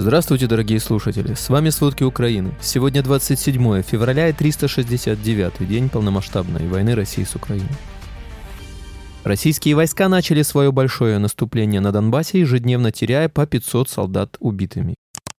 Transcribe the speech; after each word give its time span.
Здравствуйте, 0.00 0.46
дорогие 0.46 0.80
слушатели! 0.80 1.34
С 1.34 1.50
вами 1.50 1.68
«Сводки 1.68 2.04
Украины». 2.04 2.54
Сегодня 2.62 3.02
27 3.02 3.82
февраля 3.82 4.28
и 4.30 4.32
369 4.32 5.68
день 5.68 5.90
полномасштабной 5.90 6.66
войны 6.68 6.94
России 6.94 7.22
с 7.22 7.34
Украиной. 7.34 7.68
Российские 9.24 9.74
войска 9.74 10.08
начали 10.08 10.40
свое 10.40 10.72
большое 10.72 11.18
наступление 11.18 11.82
на 11.82 11.92
Донбассе, 11.92 12.40
ежедневно 12.40 12.92
теряя 12.92 13.28
по 13.28 13.46
500 13.46 13.90
солдат 13.90 14.36
убитыми. 14.40 14.94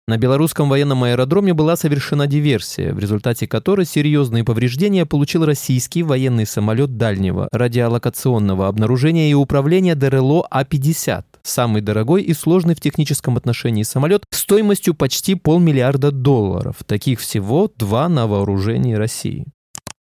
На 0.08 0.18
белорусском 0.18 0.68
военном 0.68 1.04
аэродроме 1.04 1.54
была 1.54 1.76
совершена 1.76 2.26
диверсия, 2.28 2.94
в 2.94 3.00
результате 3.00 3.48
которой 3.48 3.86
серьезные 3.86 4.44
повреждения 4.44 5.06
получил 5.06 5.46
российский 5.46 6.02
военный 6.02 6.48
самолет 6.48 6.98
дальнего 6.98 7.48
радиолокационного 7.52 8.68
обнаружения 8.68 9.30
и 9.30 9.36
управления 9.36 9.96
ДРЛО 9.96 10.48
А-50, 10.50 11.24
самый 11.44 11.82
дорогой 11.82 12.24
и 12.24 12.34
сложный 12.34 12.74
в 12.76 12.82
техническом 12.82 13.38
отношении 13.38 13.84
самолет 13.84 14.24
стоимостью 14.32 14.96
почти 14.96 15.36
полмиллиарда 15.36 16.12
долларов. 16.12 16.78
Таких 16.86 17.20
всего 17.20 17.72
два 17.78 18.10
на 18.10 18.26
вооружении 18.26 18.96
России. 18.96 19.46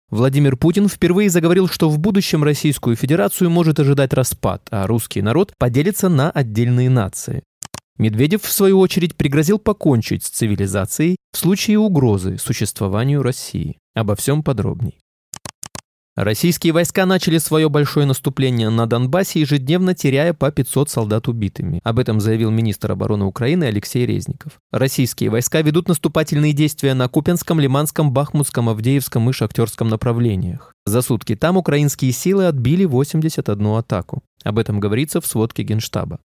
Владимир 0.09 0.57
Путин 0.57 0.89
впервые 0.89 1.29
заговорил, 1.29 1.69
что 1.69 1.89
в 1.89 1.97
будущем 1.97 2.43
Российскую 2.43 2.97
Федерацию 2.97 3.49
может 3.49 3.79
ожидать 3.79 4.13
распад, 4.13 4.61
а 4.69 4.85
русский 4.85 5.21
народ 5.21 5.53
поделится 5.57 6.09
на 6.09 6.31
отдельные 6.31 6.89
нации. 6.89 7.43
Медведев, 7.97 8.43
в 8.43 8.51
свою 8.51 8.79
очередь, 8.79 9.15
пригрозил 9.15 9.59
покончить 9.59 10.23
с 10.23 10.29
цивилизацией 10.29 11.17
в 11.31 11.37
случае 11.37 11.79
угрозы 11.79 12.37
существованию 12.37 13.21
России. 13.21 13.77
Обо 13.93 14.15
всем 14.15 14.43
подробней. 14.43 15.01
Российские 16.17 16.73
войска 16.73 17.05
начали 17.05 17.37
свое 17.37 17.69
большое 17.69 18.05
наступление 18.05 18.69
на 18.69 18.85
Донбассе, 18.85 19.39
ежедневно 19.39 19.95
теряя 19.95 20.33
по 20.33 20.51
500 20.51 20.89
солдат 20.89 21.29
убитыми. 21.29 21.79
Об 21.83 21.99
этом 21.99 22.19
заявил 22.19 22.51
министр 22.51 22.91
обороны 22.91 23.23
Украины 23.23 23.63
Алексей 23.63 24.05
Резников. 24.05 24.59
Российские 24.71 25.29
войска 25.29 25.61
ведут 25.61 25.87
наступательные 25.87 26.51
действия 26.51 26.93
на 26.95 27.07
Купенском, 27.07 27.61
Лиманском, 27.61 28.11
Бахмутском, 28.11 28.67
Авдеевском 28.67 29.29
и 29.29 29.33
Шахтерском 29.33 29.87
направлениях. 29.87 30.73
За 30.85 31.01
сутки 31.01 31.37
там 31.37 31.55
украинские 31.55 32.11
силы 32.11 32.45
отбили 32.45 32.83
81 32.83 33.67
атаку. 33.67 34.21
Об 34.43 34.59
этом 34.59 34.81
говорится 34.81 35.21
в 35.21 35.25
сводке 35.25 35.63
Генштаба. 35.63 36.19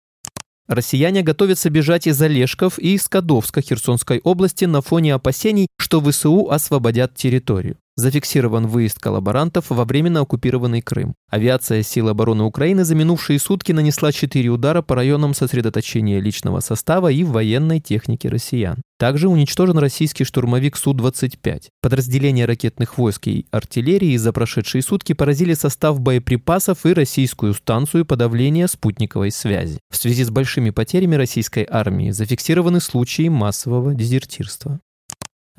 Россияне 0.67 1.23
готовятся 1.23 1.69
бежать 1.69 2.07
из 2.07 2.21
Олешков 2.21 2.79
и 2.79 2.95
из 2.95 3.07
Кадовска 3.09 3.61
Херсонской 3.61 4.19
области 4.23 4.65
на 4.65 4.81
фоне 4.81 5.13
опасений, 5.13 5.67
что 5.77 6.01
ВСУ 6.01 6.49
освободят 6.49 7.15
территорию. 7.15 7.77
Зафиксирован 7.95 8.65
выезд 8.65 8.97
коллаборантов 8.97 9.69
во 9.69 9.85
временно 9.85 10.21
оккупированный 10.21 10.81
Крым. 10.81 11.13
Авиация 11.29 11.83
сил 11.83 12.09
обороны 12.09 12.43
Украины 12.43 12.83
за 12.85 12.95
минувшие 12.95 13.37
сутки 13.37 13.71
нанесла 13.71 14.11
четыре 14.11 14.49
удара 14.49 14.81
по 14.81 14.95
районам 14.95 15.35
сосредоточения 15.35 16.19
личного 16.19 16.59
состава 16.59 17.11
и 17.11 17.23
военной 17.23 17.79
техники 17.79 18.25
россиян. 18.25 18.81
Также 18.97 19.27
уничтожен 19.27 19.77
российский 19.77 20.23
штурмовик 20.23 20.75
Су-25. 20.75 21.65
Подразделения 21.83 22.45
ракетных 22.45 22.97
войск 22.97 23.27
и 23.27 23.45
артиллерии 23.51 24.17
за 24.17 24.33
прошедшие 24.33 24.81
сутки 24.81 25.13
поразили 25.13 25.53
состав 25.53 25.99
боеприпасов 25.99 26.87
и 26.87 26.93
российскую 26.93 27.53
станцию 27.53 28.05
подавления 28.05 28.67
спутниковой 28.67 29.29
связи. 29.29 29.79
В 29.91 29.97
связи 29.97 30.23
с 30.23 30.31
большими 30.31 30.71
потерями 30.71 31.15
российской 31.15 31.67
армии 31.69 32.09
зафиксированы 32.09 32.79
случаи 32.79 33.27
массового 33.27 33.93
дезертирства. 33.93 34.79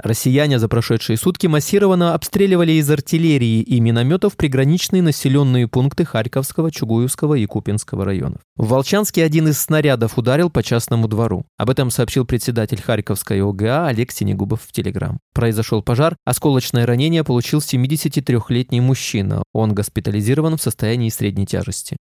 Россияне 0.02 0.58
за 0.58 0.68
прошедшие 0.68 1.16
сутки 1.16 1.46
массированно 1.46 2.14
обстреливали 2.14 2.72
из 2.72 2.90
артиллерии 2.90 3.62
и 3.62 3.78
минометов 3.78 4.36
приграничные 4.36 5.02
населенные 5.02 5.68
пункты 5.68 6.04
Харьковского, 6.04 6.72
Чугуевского 6.72 7.34
и 7.34 7.46
Купинского 7.46 8.04
районов. 8.04 8.40
В 8.56 8.68
Волчанске 8.68 9.22
один 9.22 9.48
из 9.48 9.60
снарядов 9.60 10.18
ударил 10.18 10.50
по 10.50 10.64
частному 10.64 11.06
двору. 11.06 11.46
Об 11.58 11.70
этом 11.70 11.90
сообщил 11.90 12.24
председатель 12.24 12.82
Харьковской 12.82 13.40
ОГА 13.40 13.86
Олег 13.86 14.10
Синегубов 14.10 14.62
в 14.62 14.72
Телеграм. 14.72 15.20
Произошел 15.32 15.80
пожар, 15.80 16.16
осколочное 16.24 16.86
ранение 16.86 17.22
получил 17.22 17.60
73-летний 17.60 18.80
мужчина. 18.80 19.44
Он 19.52 19.74
госпитализирован 19.74 20.56
в 20.56 20.62
состоянии 20.62 21.08
средней 21.08 21.46
тяжести. 21.46 21.96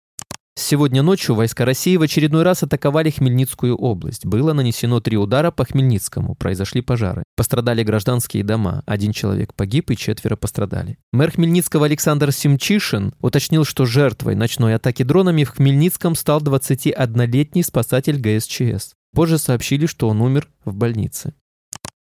Сегодня 0.55 1.03
ночью 1.03 1.35
войска 1.35 1.65
России 1.65 1.97
в 1.97 2.03
очередной 2.03 2.43
раз 2.43 2.63
атаковали 2.63 3.09
Хмельницкую 3.09 3.75
область. 3.75 4.27
Было 4.27 4.53
нанесено 4.53 5.01
три 5.01 5.17
удара 5.17 5.51
по 5.51 5.65
Хмельницкому, 5.65 6.35
произошли 6.35 6.83
пожары. 6.83 7.23
Пострадали 7.37 7.83
гражданские 7.83 8.45
дома, 8.45 8.83
один 8.85 9.13
человек 9.13 9.55
погиб 9.55 9.91
и 9.91 9.97
четверо 9.97 10.37
пострадали. 10.37 10.99
Мэр 11.11 11.31
Хмельницкого 11.31 11.87
Александр 11.87 12.33
Симчишин 12.33 13.15
уточнил, 13.21 13.65
что 13.65 13.87
жертвой 13.87 14.35
ночной 14.35 14.75
атаки 14.75 15.03
дронами 15.05 15.45
в 15.45 15.51
Хмельницком 15.51 16.15
стал 16.15 16.43
21-летний 16.43 17.63
спасатель 17.63 18.19
ГСЧС. 18.19 18.93
Позже 19.15 19.39
сообщили, 19.39 19.87
что 19.87 20.09
он 20.09 20.21
умер 20.21 20.49
в 20.67 20.75
больнице. 20.75 21.33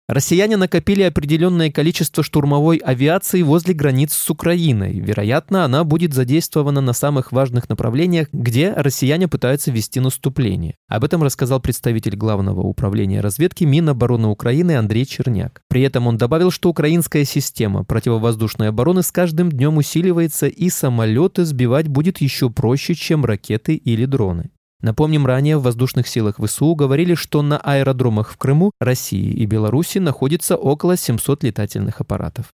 Россияне 0.06 0.58
накопили 0.58 1.00
определенное 1.00 1.70
количество 1.70 2.22
штурмовой 2.22 2.76
авиации 2.76 3.40
возле 3.40 3.72
границ 3.72 4.12
с 4.12 4.28
Украиной. 4.28 5.00
Вероятно, 5.00 5.64
она 5.64 5.82
будет 5.82 6.12
задействована 6.12 6.82
на 6.82 6.92
самых 6.92 7.32
важных 7.32 7.70
направлениях, 7.70 8.28
где 8.30 8.74
россияне 8.74 9.28
пытаются 9.28 9.70
вести 9.70 10.00
наступление. 10.00 10.76
Об 10.88 11.04
этом 11.04 11.22
рассказал 11.22 11.58
представитель 11.58 12.16
Главного 12.16 12.60
управления 12.60 13.22
разведки 13.22 13.64
Минобороны 13.64 14.28
Украины 14.28 14.76
Андрей 14.76 15.06
Черняк. 15.06 15.62
При 15.68 15.80
этом 15.80 16.06
он 16.06 16.18
добавил, 16.18 16.50
что 16.50 16.68
украинская 16.68 17.24
система 17.24 17.82
противовоздушной 17.84 18.68
обороны 18.68 19.02
с 19.02 19.10
каждым 19.10 19.50
днем 19.50 19.78
усиливается 19.78 20.48
и 20.48 20.68
самолеты 20.68 21.46
сбивать 21.46 21.88
будет 21.88 22.20
еще 22.20 22.50
проще, 22.50 22.94
чем 22.94 23.24
ракеты 23.24 23.74
или 23.74 24.04
дроны. 24.04 24.50
Напомним, 24.84 25.24
ранее 25.24 25.56
в 25.56 25.62
воздушных 25.62 26.06
силах 26.06 26.34
ВСУ 26.38 26.74
говорили, 26.74 27.14
что 27.14 27.40
на 27.40 27.56
аэродромах 27.56 28.30
в 28.30 28.36
Крыму, 28.36 28.72
России 28.78 29.32
и 29.32 29.46
Беларуси 29.46 29.96
находится 29.96 30.56
около 30.56 30.98
700 30.98 31.42
летательных 31.42 32.02
аппаратов. 32.02 32.52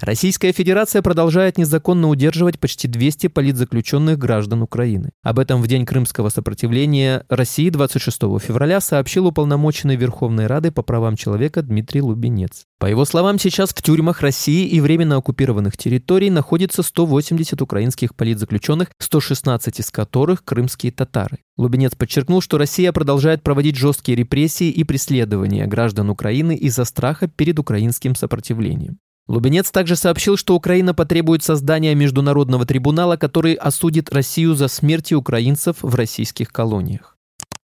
Российская 0.00 0.52
Федерация 0.52 1.02
продолжает 1.02 1.58
незаконно 1.58 2.08
удерживать 2.08 2.60
почти 2.60 2.86
200 2.86 3.26
политзаключенных 3.26 4.16
граждан 4.16 4.62
Украины. 4.62 5.10
Об 5.24 5.40
этом 5.40 5.60
в 5.60 5.66
День 5.66 5.84
крымского 5.84 6.28
сопротивления 6.28 7.24
России 7.28 7.68
26 7.68 8.16
февраля 8.40 8.80
сообщил 8.80 9.26
уполномоченный 9.26 9.96
Верховной 9.96 10.46
Рады 10.46 10.70
по 10.70 10.82
правам 10.82 11.16
человека 11.16 11.62
Дмитрий 11.62 12.00
Лубенец. 12.00 12.62
По 12.78 12.86
его 12.86 13.04
словам, 13.04 13.40
сейчас 13.40 13.70
в 13.70 13.82
тюрьмах 13.82 14.20
России 14.20 14.68
и 14.68 14.80
временно 14.80 15.16
оккупированных 15.16 15.76
территорий 15.76 16.30
находится 16.30 16.84
180 16.84 17.60
украинских 17.60 18.14
политзаключенных, 18.14 18.90
116 19.00 19.80
из 19.80 19.90
которых 19.90 20.44
крымские 20.44 20.92
татары. 20.92 21.38
Лубенец 21.56 21.96
подчеркнул, 21.96 22.40
что 22.40 22.56
Россия 22.56 22.92
продолжает 22.92 23.42
проводить 23.42 23.74
жесткие 23.74 24.14
репрессии 24.14 24.70
и 24.70 24.84
преследования 24.84 25.66
граждан 25.66 26.08
Украины 26.08 26.54
из-за 26.54 26.84
страха 26.84 27.26
перед 27.26 27.58
украинским 27.58 28.14
сопротивлением. 28.14 29.00
Лубенец 29.28 29.70
также 29.70 29.94
сообщил, 29.94 30.38
что 30.38 30.56
Украина 30.56 30.94
потребует 30.94 31.42
создания 31.42 31.94
международного 31.94 32.64
трибунала, 32.64 33.18
который 33.18 33.52
осудит 33.52 34.12
Россию 34.12 34.54
за 34.54 34.68
смерти 34.68 35.12
украинцев 35.12 35.76
в 35.82 35.94
российских 35.94 36.50
колониях. 36.50 37.17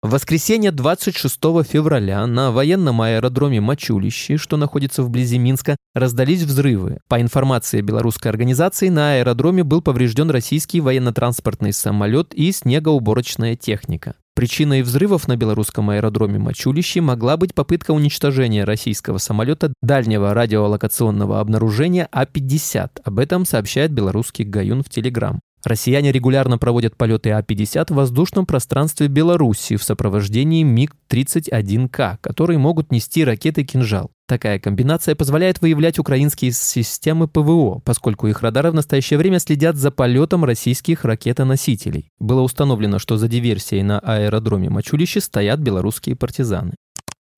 В 0.00 0.10
воскресенье 0.10 0.70
26 0.70 1.40
февраля 1.68 2.24
на 2.28 2.52
военном 2.52 3.02
аэродроме 3.02 3.60
Мачулище, 3.60 4.36
что 4.36 4.56
находится 4.56 5.02
вблизи 5.02 5.38
Минска, 5.38 5.76
раздались 5.92 6.44
взрывы. 6.44 6.98
По 7.08 7.20
информации 7.20 7.80
белорусской 7.80 8.30
организации, 8.30 8.90
на 8.90 9.14
аэродроме 9.14 9.64
был 9.64 9.82
поврежден 9.82 10.30
российский 10.30 10.80
военно-транспортный 10.80 11.72
самолет 11.72 12.32
и 12.32 12.52
снегоуборочная 12.52 13.56
техника. 13.56 14.14
Причиной 14.36 14.82
взрывов 14.82 15.26
на 15.26 15.36
белорусском 15.36 15.90
аэродроме 15.90 16.38
Мачулище 16.38 17.00
могла 17.00 17.36
быть 17.36 17.52
попытка 17.52 17.90
уничтожения 17.90 18.62
российского 18.62 19.18
самолета 19.18 19.72
дальнего 19.82 20.32
радиолокационного 20.32 21.40
обнаружения 21.40 22.08
А-50. 22.12 23.00
Об 23.02 23.18
этом 23.18 23.44
сообщает 23.44 23.90
белорусский 23.90 24.44
Гаюн 24.44 24.84
в 24.84 24.90
Телеграм. 24.90 25.40
Россияне 25.68 26.12
регулярно 26.12 26.56
проводят 26.56 26.96
полеты 26.96 27.30
А-50 27.30 27.92
в 27.92 27.96
воздушном 27.96 28.46
пространстве 28.46 29.08
Беларуси 29.08 29.76
в 29.76 29.84
сопровождении 29.84 30.62
МиГ-31К, 30.62 32.16
которые 32.22 32.58
могут 32.58 32.90
нести 32.90 33.22
ракеты 33.22 33.64
«Кинжал». 33.64 34.10
Такая 34.26 34.58
комбинация 34.58 35.14
позволяет 35.14 35.60
выявлять 35.60 35.98
украинские 35.98 36.52
системы 36.52 37.28
ПВО, 37.28 37.82
поскольку 37.84 38.28
их 38.28 38.40
радары 38.40 38.70
в 38.70 38.74
настоящее 38.74 39.18
время 39.18 39.40
следят 39.40 39.76
за 39.76 39.90
полетом 39.90 40.46
российских 40.46 41.04
ракетоносителей. 41.04 42.08
Было 42.18 42.40
установлено, 42.40 42.98
что 42.98 43.18
за 43.18 43.28
диверсией 43.28 43.82
на 43.82 43.98
аэродроме 43.98 44.70
Мачулище 44.70 45.20
стоят 45.20 45.60
белорусские 45.60 46.16
партизаны. 46.16 46.76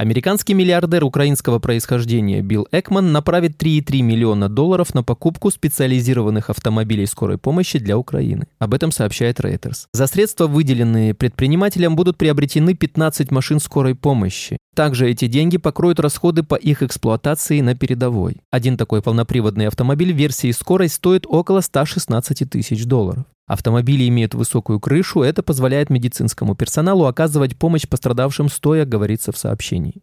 Американский 0.00 0.54
миллиардер 0.54 1.04
украинского 1.04 1.58
происхождения 1.58 2.40
Билл 2.40 2.66
Экман 2.72 3.12
направит 3.12 3.62
3,3 3.62 4.00
миллиона 4.00 4.48
долларов 4.48 4.94
на 4.94 5.02
покупку 5.02 5.50
специализированных 5.50 6.48
автомобилей 6.48 7.04
скорой 7.04 7.36
помощи 7.36 7.78
для 7.78 7.98
Украины. 7.98 8.46
Об 8.58 8.72
этом 8.72 8.92
сообщает 8.92 9.40
Reuters. 9.40 9.88
За 9.92 10.06
средства, 10.06 10.46
выделенные 10.46 11.12
предпринимателям, 11.12 11.96
будут 11.96 12.16
приобретены 12.16 12.72
15 12.72 13.30
машин 13.30 13.60
скорой 13.60 13.94
помощи. 13.94 14.56
Также 14.74 15.10
эти 15.10 15.26
деньги 15.26 15.58
покроют 15.58 16.00
расходы 16.00 16.44
по 16.44 16.54
их 16.54 16.82
эксплуатации 16.82 17.60
на 17.60 17.74
передовой. 17.74 18.38
Один 18.50 18.78
такой 18.78 19.02
полноприводный 19.02 19.66
автомобиль 19.66 20.12
версии 20.12 20.50
скорой 20.52 20.88
стоит 20.88 21.26
около 21.26 21.60
116 21.60 22.48
тысяч 22.48 22.86
долларов. 22.86 23.26
Автомобили 23.50 24.06
имеют 24.06 24.32
высокую 24.34 24.78
крышу, 24.78 25.22
это 25.22 25.42
позволяет 25.42 25.90
медицинскому 25.90 26.54
персоналу 26.54 27.06
оказывать 27.06 27.56
помощь 27.56 27.84
пострадавшим 27.88 28.48
стоя, 28.48 28.84
говорится 28.84 29.32
в 29.32 29.38
сообщении. 29.38 30.02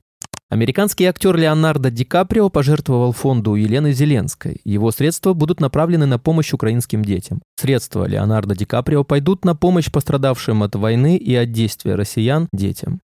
Американский 0.49 1.05
актер 1.05 1.33
Леонардо 1.37 1.89
Ди 1.89 2.03
Каприо 2.03 2.49
пожертвовал 2.49 3.13
фонду 3.13 3.55
Елены 3.55 3.93
Зеленской. 3.93 4.59
Его 4.65 4.91
средства 4.91 5.31
будут 5.31 5.61
направлены 5.61 6.05
на 6.05 6.19
помощь 6.19 6.51
украинским 6.51 7.05
детям. 7.05 7.41
Средства 7.55 8.05
Леонардо 8.05 8.53
Ди 8.53 8.65
Каприо 8.65 9.05
пойдут 9.05 9.45
на 9.45 9.55
помощь 9.55 9.89
пострадавшим 9.89 10.61
от 10.61 10.75
войны 10.75 11.15
и 11.15 11.33
от 11.33 11.53
действия 11.53 11.95
россиян 11.95 12.49
детям. 12.51 12.99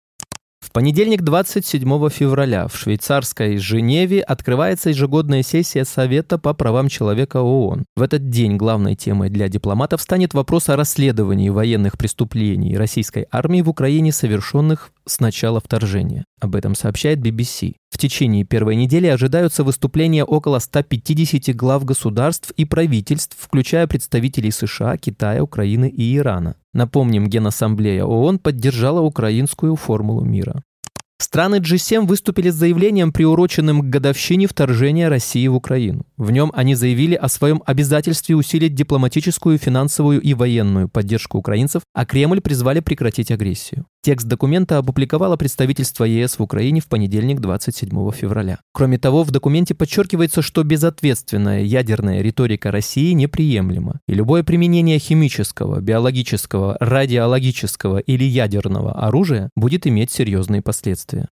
В 0.69 0.73
понедельник, 0.73 1.23
27 1.23 2.11
февраля, 2.11 2.69
в 2.69 2.77
швейцарской 2.77 3.57
Женеве 3.57 4.21
открывается 4.21 4.91
ежегодная 4.91 5.43
сессия 5.43 5.87
Совета 5.87 6.37
по 6.37 6.53
правам 6.53 6.89
человека 6.89 7.39
ООН. 7.39 7.87
В 7.97 8.03
этот 8.03 8.29
день 8.29 8.59
главной 8.59 8.95
темой 8.95 9.31
для 9.31 9.49
дипломатов 9.49 10.03
станет 10.03 10.35
вопрос 10.35 10.69
о 10.69 10.77
расследовании 10.77 11.49
военных 11.49 11.97
преступлений 11.97 12.77
российской 12.77 13.27
армии 13.31 13.63
в 13.63 13.71
Украине, 13.71 14.13
совершенных 14.13 14.91
с 15.07 15.21
начала 15.21 15.59
вторжения. 15.59 16.27
Об 16.39 16.55
этом 16.55 16.75
сообщает 16.75 17.21
BBC. 17.21 17.77
В 17.99 18.00
течение 18.00 18.45
первой 18.45 18.77
недели 18.77 19.09
ожидаются 19.09 19.65
выступления 19.65 20.23
около 20.23 20.61
150 20.61 21.53
глав 21.56 21.85
государств 21.85 22.53
и 22.53 22.65
правительств, 22.65 23.37
включая 23.37 23.89
представителей 23.89 24.53
США, 24.53 24.97
Китая, 24.97 25.43
Украины 25.43 25.89
и 25.89 26.17
Ирана. 26.17 26.55
Напомним, 26.73 27.27
Генассамблея 27.27 28.05
ООН 28.05 28.39
поддержала 28.39 29.00
украинскую 29.00 29.75
формулу 29.75 30.25
мира. 30.25 30.62
Страны 31.21 31.56
G7 31.56 32.06
выступили 32.06 32.50
с 32.50 32.55
заявлением, 32.55 33.12
приуроченным 33.12 33.81
к 33.81 33.87
годовщине 33.87 34.47
вторжения 34.47 35.09
России 35.09 35.49
в 35.49 35.56
Украину. 35.56 36.06
В 36.17 36.31
нем 36.31 36.53
они 36.55 36.77
заявили 36.77 37.17
о 37.17 37.29
своем 37.29 37.65
обязательстве 37.67 38.37
усилить 38.37 38.77
дипломатическую, 38.77 39.59
финансовую 39.59 40.21
и 40.21 40.35
военную 40.35 40.89
поддержку 40.89 41.39
украинцев, 41.39 41.83
а 41.95 42.06
Кремль 42.06 42.41
призвали 42.41 42.79
прекратить 42.79 43.33
агрессию. 43.33 43.87
Текст 44.09 44.27
документа 44.27 44.79
опубликовало 44.79 45.37
представительство 45.37 46.05
ЕС 46.05 46.39
в 46.39 46.43
Украине 46.43 46.81
в 46.81 46.89
понедельник 46.89 47.41
27 47.41 48.11
февраля. 48.13 48.59
Кроме 48.73 48.97
того, 48.97 49.23
в 49.23 49.31
документе 49.31 49.75
подчеркивается, 49.75 50.41
что 50.41 50.65
безответственная 50.65 51.61
ядерная 51.61 52.23
риторика 52.23 52.71
России 52.71 53.13
неприемлема, 53.13 54.01
и 54.09 54.15
любое 54.15 54.45
применение 54.45 54.99
химического, 54.99 55.83
биологического, 55.83 56.79
радиологического 56.81 57.99
или 57.99 58.25
ядерного 58.25 58.93
оружия 58.93 59.51
будет 59.55 59.87
иметь 59.87 60.11
серьезные 60.11 60.63
последствия. 60.63 61.29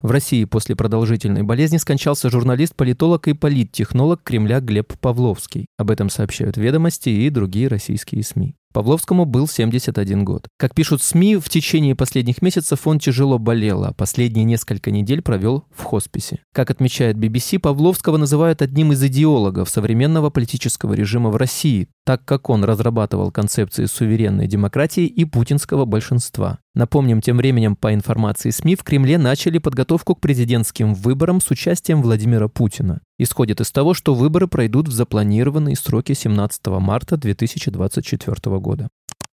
В 0.00 0.10
России 0.10 0.44
после 0.46 0.74
продолжительной 0.74 1.44
болезни 1.44 1.76
скончался 1.76 2.28
журналист, 2.28 2.74
политолог 2.74 3.28
и 3.28 3.34
политтехнолог 3.34 4.20
Кремля 4.24 4.58
Глеб 4.58 4.94
Павловский. 4.98 5.66
Об 5.78 5.92
этом 5.92 6.10
сообщают 6.10 6.56
«Ведомости» 6.56 7.10
и 7.10 7.30
другие 7.30 7.68
российские 7.68 8.24
СМИ. 8.24 8.56
Павловскому 8.72 9.24
был 9.24 9.48
71 9.48 10.24
год. 10.24 10.46
Как 10.56 10.74
пишут 10.74 11.02
СМИ, 11.02 11.36
в 11.36 11.48
течение 11.48 11.96
последних 11.96 12.40
месяцев 12.40 12.86
он 12.86 13.00
тяжело 13.00 13.38
болел, 13.38 13.84
а 13.84 13.92
последние 13.92 14.44
несколько 14.44 14.92
недель 14.92 15.22
провел 15.22 15.64
в 15.74 15.82
хосписе. 15.82 16.40
Как 16.54 16.70
отмечает 16.70 17.16
BBC, 17.16 17.58
Павловского 17.58 18.16
называют 18.16 18.62
одним 18.62 18.92
из 18.92 19.02
идеологов 19.02 19.68
современного 19.68 20.30
политического 20.30 20.94
режима 20.94 21.30
в 21.30 21.36
России, 21.36 21.88
так 22.04 22.24
как 22.24 22.48
он 22.48 22.62
разрабатывал 22.62 23.32
концепции 23.32 23.86
суверенной 23.86 24.46
демократии 24.46 25.04
и 25.04 25.24
путинского 25.24 25.84
большинства. 25.84 26.58
Напомним, 26.74 27.20
тем 27.20 27.38
временем, 27.38 27.74
по 27.74 27.92
информации 27.92 28.50
СМИ, 28.50 28.76
в 28.76 28.84
Кремле 28.84 29.18
начали 29.18 29.58
подготовку 29.58 30.14
к 30.14 30.20
президентским 30.20 30.94
выборам 30.94 31.40
с 31.40 31.50
участием 31.50 32.02
Владимира 32.02 32.46
Путина 32.46 33.00
исходит 33.22 33.60
из 33.60 33.70
того, 33.70 33.94
что 33.94 34.14
выборы 34.14 34.48
пройдут 34.48 34.88
в 34.88 34.92
запланированные 34.92 35.76
сроки 35.76 36.12
17 36.14 36.66
марта 36.66 37.16
2024 37.16 38.58
года. 38.58 38.88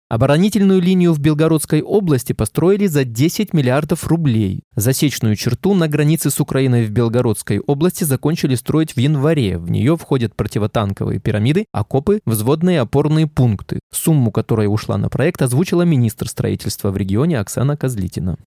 Оборонительную 0.07 0.81
линию 0.81 1.13
в 1.13 1.19
Белгородской 1.19 1.81
области 1.81 2.31
построили 2.31 2.85
за 2.85 3.05
10 3.05 3.53
миллиардов 3.53 4.05
рублей. 4.05 4.61
Засечную 4.75 5.35
черту 5.35 5.73
на 5.73 5.87
границе 5.87 6.29
с 6.29 6.39
Украиной 6.39 6.85
в 6.85 6.91
Белгородской 6.91 7.59
области 7.59 8.03
закончили 8.03 8.53
строить 8.53 8.95
в 8.95 8.99
январе. 8.99 9.57
В 9.57 9.71
нее 9.71 9.97
входят 9.97 10.35
противотанковые 10.35 11.19
пирамиды, 11.19 11.65
окопы, 11.71 12.19
взводные 12.25 12.81
опорные 12.81 13.25
пункты. 13.25 13.79
Сумму, 13.91 14.31
которая 14.31 14.67
ушла 14.67 14.97
на 14.99 15.09
проект, 15.09 15.41
озвучила 15.41 15.81
министр 15.81 16.27
строительства 16.27 16.91
в 16.91 16.97
регионе 16.97 17.39
Оксана 17.39 17.75
Козлитина. 17.75 18.37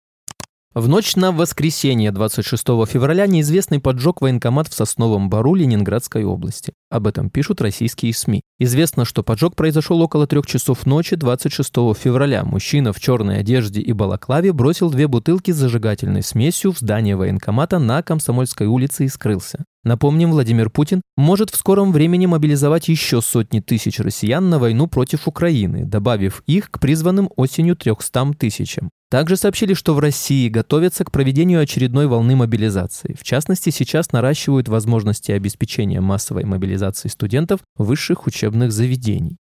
В 0.79 0.87
ночь 0.87 1.17
на 1.17 1.33
воскресенье 1.33 2.13
26 2.13 2.63
февраля 2.87 3.27
неизвестный 3.27 3.81
поджег 3.81 4.21
военкомат 4.21 4.69
в 4.69 4.75
Сосновом 4.75 5.29
Бару 5.29 5.55
Ленинградской 5.55 6.23
области. 6.23 6.73
Об 6.91 7.07
этом 7.07 7.29
пишут 7.29 7.61
российские 7.61 8.15
СМИ. 8.15 8.41
Известно, 8.59 9.05
что 9.05 9.23
поджог 9.23 9.55
произошел 9.55 10.01
около 10.01 10.27
трех 10.27 10.47
часов 10.47 10.87
ночи 10.87 11.17
26 11.17 11.71
февраля. 11.95 12.45
Мужчина 12.45 12.95
в 12.95 13.01
черной 13.01 13.41
одежде 13.41 13.83
и 13.83 13.93
балаклаве 13.93 14.55
бросил 14.55 14.91
две 14.91 15.07
бутылки 15.07 15.51
с 15.51 15.57
зажигательной 15.57 16.23
смесью 16.23 16.73
в 16.73 16.79
здание 16.79 17.15
военкомата 17.15 17.79
на 17.79 18.03
Комсомольской 18.03 18.67
улице 18.67 19.05
и 19.05 19.09
скрылся. 19.09 19.67
Напомним, 19.85 20.31
Владимир 20.31 20.71
Путин 20.71 21.03
может 21.17 21.51
в 21.51 21.57
скором 21.57 21.93
времени 21.93 22.25
мобилизовать 22.25 22.89
еще 22.89 23.21
сотни 23.21 23.61
тысяч 23.61 24.01
россиян 24.01 24.49
на 24.49 24.59
войну 24.59 24.87
против 24.87 25.29
Украины, 25.29 25.85
добавив 25.85 26.43
их 26.47 26.71
к 26.71 26.81
призванным 26.81 27.29
осенью 27.37 27.77
300 27.77 28.33
тысячам. 28.39 28.91
Также 29.11 29.39
сообщили, 29.39 29.73
что 29.73 29.95
в 29.95 30.01
России 30.01 30.51
готовятся 30.51 31.03
к 31.03 31.11
проведению 31.11 31.63
очередной 31.63 32.07
волны 32.07 32.37
мобилизации. 32.37 33.17
В 33.19 33.25
частности, 33.25 33.71
сейчас 33.71 34.13
наращивают 34.13 34.69
возможности 34.69 35.33
обеспечения 35.33 36.03
массовой 36.03 36.45
мобилизации 36.45 36.78
студентов 37.11 37.61
высших 37.77 38.27
учебных 38.27 38.73
заведений. 38.73 39.37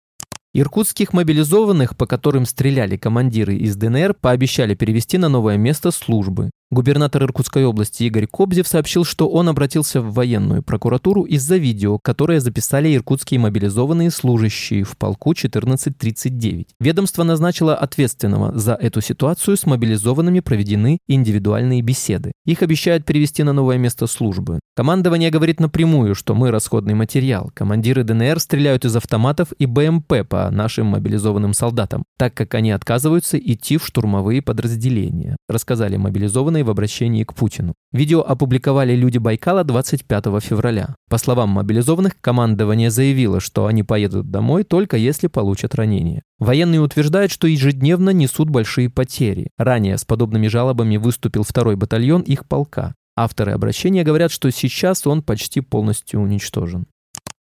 Иркутских 0.54 1.12
мобилизованных, 1.12 1.98
по 1.98 2.06
которым 2.06 2.46
стреляли 2.46 2.96
командиры 2.96 3.56
из 3.56 3.76
ДНР, 3.76 4.14
пообещали 4.14 4.74
перевести 4.74 5.18
на 5.18 5.28
новое 5.28 5.58
место 5.58 5.90
службы. 5.90 6.50
Губернатор 6.72 7.22
Иркутской 7.22 7.64
области 7.64 8.02
Игорь 8.02 8.26
Кобзев 8.26 8.66
сообщил, 8.66 9.04
что 9.04 9.28
он 9.28 9.48
обратился 9.48 10.00
в 10.00 10.12
военную 10.12 10.64
прокуратуру 10.64 11.22
из-за 11.22 11.58
видео, 11.58 12.00
которое 12.00 12.40
записали 12.40 12.92
иркутские 12.92 13.38
мобилизованные 13.38 14.10
служащие 14.10 14.82
в 14.82 14.96
полку 14.96 15.30
1439. 15.30 16.70
Ведомство 16.80 17.22
назначило 17.22 17.76
ответственного 17.76 18.58
за 18.58 18.74
эту 18.74 19.00
ситуацию, 19.00 19.56
с 19.56 19.64
мобилизованными 19.64 20.40
проведены 20.40 20.98
индивидуальные 21.06 21.82
беседы. 21.82 22.32
Их 22.44 22.62
обещают 22.62 23.04
перевести 23.04 23.44
на 23.44 23.52
новое 23.52 23.78
место 23.78 24.08
службы. 24.08 24.58
Командование 24.74 25.30
говорит 25.30 25.60
напрямую, 25.60 26.16
что 26.16 26.34
мы 26.34 26.50
расходный 26.50 26.94
материал. 26.94 27.52
Командиры 27.54 28.02
ДНР 28.02 28.40
стреляют 28.40 28.84
из 28.84 28.96
автоматов 28.96 29.52
и 29.58 29.66
БМП 29.66 30.26
по 30.28 30.50
нашим 30.50 30.86
мобилизованным 30.88 31.54
солдатам, 31.54 32.02
так 32.18 32.34
как 32.34 32.54
они 32.54 32.72
отказываются 32.72 33.38
идти 33.38 33.78
в 33.78 33.86
штурмовые 33.86 34.42
подразделения, 34.42 35.36
рассказали 35.48 35.96
мобилизованные 35.96 36.55
в 36.62 36.70
обращении 36.70 37.24
к 37.24 37.34
Путину. 37.34 37.74
Видео 37.92 38.20
опубликовали 38.22 38.94
люди 38.94 39.18
Байкала 39.18 39.64
25 39.64 40.24
февраля. 40.40 40.94
По 41.08 41.18
словам 41.18 41.50
мобилизованных, 41.50 42.20
командование 42.20 42.90
заявило, 42.90 43.40
что 43.40 43.66
они 43.66 43.82
поедут 43.82 44.30
домой 44.30 44.64
только 44.64 44.96
если 44.96 45.26
получат 45.26 45.74
ранения. 45.74 46.22
Военные 46.38 46.80
утверждают, 46.80 47.32
что 47.32 47.46
ежедневно 47.46 48.10
несут 48.10 48.50
большие 48.50 48.90
потери. 48.90 49.48
Ранее 49.56 49.98
с 49.98 50.04
подобными 50.04 50.48
жалобами 50.48 50.96
выступил 50.96 51.42
второй 51.42 51.76
батальон 51.76 52.22
их 52.22 52.46
полка. 52.46 52.94
Авторы 53.16 53.52
обращения 53.52 54.04
говорят, 54.04 54.30
что 54.30 54.50
сейчас 54.50 55.06
он 55.06 55.22
почти 55.22 55.62
полностью 55.62 56.20
уничтожен. 56.20 56.86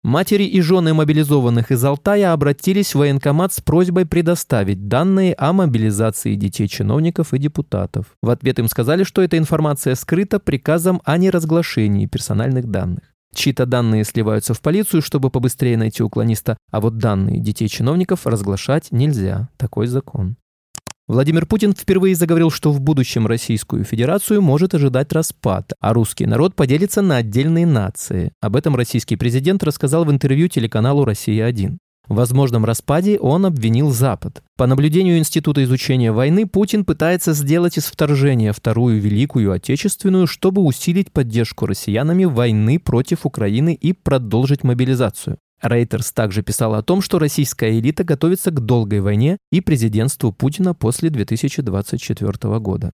Матери 0.08 0.44
и 0.44 0.62
жены 0.62 0.94
мобилизованных 0.94 1.70
из 1.70 1.84
Алтая 1.84 2.32
обратились 2.32 2.94
в 2.94 3.00
военкомат 3.00 3.52
с 3.52 3.60
просьбой 3.60 4.06
предоставить 4.06 4.88
данные 4.88 5.34
о 5.34 5.52
мобилизации 5.52 6.34
детей 6.34 6.66
чиновников 6.66 7.34
и 7.34 7.38
депутатов. 7.38 8.06
В 8.22 8.30
ответ 8.30 8.58
им 8.58 8.68
сказали, 8.68 9.02
что 9.04 9.20
эта 9.20 9.36
информация 9.36 9.94
скрыта 9.96 10.38
приказом 10.38 11.02
о 11.04 11.18
неразглашении 11.18 12.06
персональных 12.06 12.70
данных. 12.70 13.02
Чьи-то 13.34 13.66
данные 13.66 14.04
сливаются 14.04 14.54
в 14.54 14.62
полицию, 14.62 15.02
чтобы 15.02 15.28
побыстрее 15.28 15.76
найти 15.76 16.02
уклониста, 16.02 16.56
а 16.70 16.80
вот 16.80 16.96
данные 16.96 17.38
детей 17.38 17.68
чиновников 17.68 18.26
разглашать 18.26 18.90
нельзя. 18.90 19.50
Такой 19.58 19.88
закон. 19.88 20.36
Владимир 21.08 21.46
Путин 21.46 21.72
впервые 21.74 22.14
заговорил, 22.14 22.50
что 22.50 22.70
в 22.70 22.82
будущем 22.82 23.26
Российскую 23.26 23.82
Федерацию 23.82 24.42
может 24.42 24.74
ожидать 24.74 25.10
распад, 25.14 25.72
а 25.80 25.94
русский 25.94 26.26
народ 26.26 26.54
поделится 26.54 27.00
на 27.00 27.16
отдельные 27.16 27.64
нации. 27.64 28.32
Об 28.42 28.56
этом 28.56 28.76
российский 28.76 29.16
президент 29.16 29.62
рассказал 29.62 30.04
в 30.04 30.10
интервью 30.10 30.48
телеканалу 30.48 31.06
«Россия-1». 31.06 31.78
В 32.08 32.14
возможном 32.14 32.66
распаде 32.66 33.18
он 33.18 33.46
обвинил 33.46 33.90
Запад. 33.90 34.42
По 34.58 34.66
наблюдению 34.66 35.16
Института 35.16 35.64
изучения 35.64 36.12
войны, 36.12 36.46
Путин 36.46 36.84
пытается 36.84 37.32
сделать 37.32 37.78
из 37.78 37.86
вторжения 37.86 38.52
Вторую 38.52 39.00
Великую 39.00 39.50
Отечественную, 39.52 40.26
чтобы 40.26 40.62
усилить 40.62 41.10
поддержку 41.10 41.64
россиянами 41.64 42.26
войны 42.26 42.78
против 42.78 43.24
Украины 43.24 43.72
и 43.72 43.94
продолжить 43.94 44.62
мобилизацию. 44.62 45.38
Рейтерс 45.62 46.12
также 46.12 46.42
писал 46.42 46.74
о 46.74 46.82
том, 46.82 47.00
что 47.00 47.18
российская 47.18 47.78
элита 47.78 48.04
готовится 48.04 48.50
к 48.50 48.60
долгой 48.60 49.00
войне 49.00 49.38
и 49.50 49.60
президентству 49.60 50.32
Путина 50.32 50.74
после 50.74 51.10
2024 51.10 52.58
года. 52.58 52.92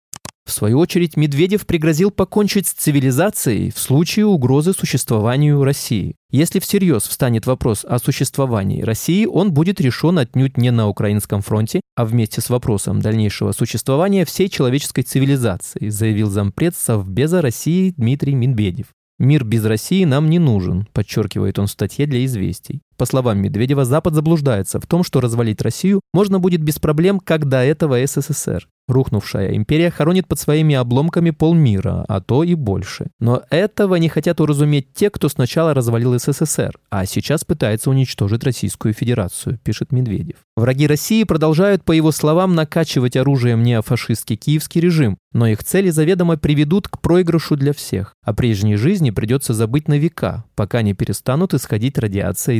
В 0.49 0.51
свою 0.51 0.79
очередь, 0.79 1.15
Медведев 1.15 1.67
пригрозил 1.67 2.09
покончить 2.09 2.65
с 2.65 2.73
цивилизацией 2.73 3.69
в 3.69 3.77
случае 3.77 4.25
угрозы 4.25 4.73
существованию 4.73 5.63
России. 5.63 6.15
Если 6.31 6.59
всерьез 6.59 7.03
встанет 7.03 7.45
вопрос 7.45 7.85
о 7.87 7.99
существовании 7.99 8.81
России, 8.81 9.27
он 9.27 9.53
будет 9.53 9.79
решен 9.79 10.17
отнюдь 10.17 10.57
не 10.57 10.71
на 10.71 10.87
украинском 10.87 11.43
фронте, 11.43 11.81
а 11.95 12.03
вместе 12.03 12.41
с 12.41 12.49
вопросом 12.49 12.99
дальнейшего 12.99 13.51
существования 13.51 14.25
всей 14.25 14.49
человеческой 14.49 15.03
цивилизации, 15.03 15.89
заявил 15.89 16.31
зампред 16.31 16.75
Совбеза 16.75 17.41
России 17.43 17.93
Дмитрий 17.95 18.33
Медведев. 18.33 18.87
«Мир 19.19 19.43
без 19.43 19.65
России 19.65 20.05
нам 20.05 20.29
не 20.29 20.39
нужен», 20.39 20.88
подчеркивает 20.93 21.59
он 21.59 21.67
в 21.67 21.71
статье 21.71 22.07
для 22.07 22.25
«Известий». 22.25 22.81
По 23.00 23.06
словам 23.06 23.39
Медведева, 23.39 23.86
Запад 23.86 24.13
заблуждается 24.13 24.77
в 24.82 24.86
том, 24.86 25.06
что 25.06 25.22
развалить 25.22 25.62
Россию 25.62 26.01
можно 26.12 26.38
будет 26.38 26.62
без 26.62 26.79
проблем, 26.79 27.22
как 27.22 27.48
до 27.48 27.63
этого 27.63 28.06
СССР. 28.06 28.68
Рухнувшая 28.89 29.56
империя 29.56 29.91
хоронит 29.91 30.27
под 30.27 30.39
своими 30.39 30.74
обломками 30.74 31.29
полмира, 31.29 32.03
а 32.08 32.22
то 32.22 32.44
и 32.44 32.56
больше. 32.56 33.12
Но 33.20 33.44
этого 33.51 33.96
не 33.96 34.10
хотят 34.10 34.41
уразуметь 34.41 34.94
те, 34.96 35.12
кто 35.12 35.29
сначала 35.29 35.75
развалил 35.75 36.18
СССР, 36.18 36.72
а 36.89 37.06
сейчас 37.06 37.46
пытается 37.46 37.91
уничтожить 37.91 38.44
Российскую 38.44 38.96
Федерацию, 38.96 39.60
пишет 39.63 39.91
Медведев. 39.91 40.38
Враги 40.58 40.88
России 40.88 41.24
продолжают, 41.24 41.84
по 41.84 41.91
его 41.91 42.12
словам, 42.12 42.56
накачивать 42.56 43.15
оружием 43.15 43.62
неофашистский 43.62 44.38
киевский 44.38 44.82
режим, 44.82 45.20
но 45.34 45.48
их 45.48 45.63
цели 45.63 45.91
заведомо 45.91 46.36
приведут 46.36 46.88
к 46.88 47.00
проигрышу 47.00 47.56
для 47.56 47.74
всех. 47.74 48.15
О 48.24 48.34
прежней 48.34 48.75
жизни 48.75 49.12
придется 49.12 49.53
забыть 49.53 49.88
на 49.88 50.00
века, 50.00 50.46
пока 50.56 50.82
не 50.82 50.96
перестанут 50.96 51.53
исходить 51.53 52.00
радиация 52.00 52.56
и 52.56 52.60